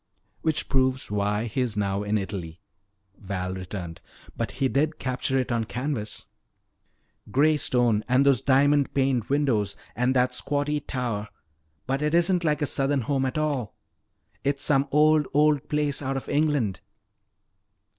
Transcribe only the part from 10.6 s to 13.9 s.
tower. But it isn't like a Southern home at all!